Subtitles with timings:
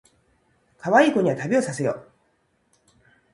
[0.79, 2.07] かわいい子には旅をさせよ